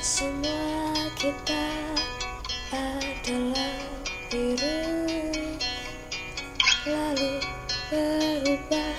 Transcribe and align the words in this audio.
Semua 0.00 0.96
kita 1.12 1.68
adalah 2.72 3.76
biru 4.32 4.80
Lalu 6.88 7.36
berubah 7.92 8.96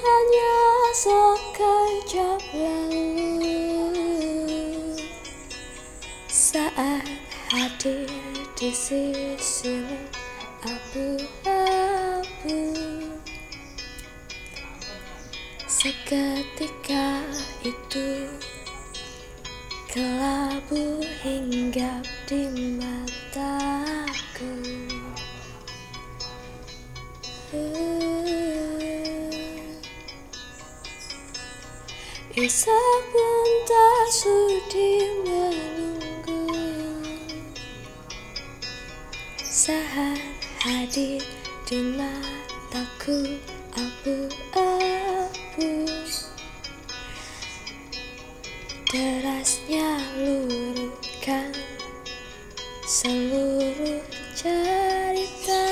hanya 0.04 0.56
sekejap 0.92 2.44
lalu. 2.52 3.88
Saat 6.28 7.08
hadir 7.50 8.10
di 8.58 8.70
sisimu 8.74 9.98
abu-abu. 10.66 12.58
Seketika 15.70 17.22
itu 17.62 18.26
Kelabu 19.96 21.00
hinggap 21.24 22.04
di 22.28 22.52
mataku. 22.76 24.52
Isak 32.36 33.00
pun 33.08 33.48
tak 33.64 34.04
sudi 34.12 35.08
menunggu 35.24 35.85
Saat 39.56 40.20
hadir 40.60 41.24
di 41.64 41.80
mataku 41.96 43.40
abu-abu 43.72 45.72
Derasnya 48.92 49.96
luruhkan 50.20 51.56
seluruh 52.84 54.04
cerita 54.36 55.64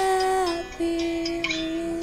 pilu 0.80 2.00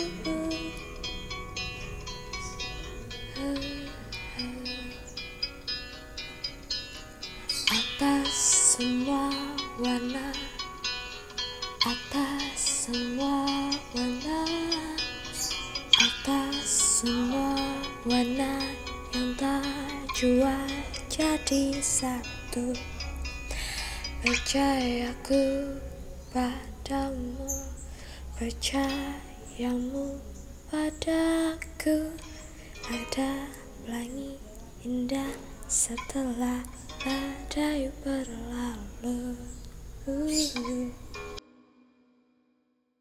Atas 7.74 8.30
semua 8.78 9.34
warna 9.82 10.51
Atas 11.82 12.86
semua 12.86 13.74
warna 13.98 14.46
Atas 15.98 17.02
semua 17.02 17.58
warna 18.06 18.70
yang 19.18 19.34
tak 19.34 19.66
jua 20.14 20.62
jadi 21.10 21.82
satu. 21.82 22.78
Percayaku 24.22 25.74
padamu 26.30 27.50
Percayamu 28.38 30.22
padaku. 30.70 32.14
Ada 32.94 33.50
pelangi 33.82 34.38
indah 34.86 35.34
setelah 35.66 36.62
badai 37.02 37.90
berlalu 38.06 39.34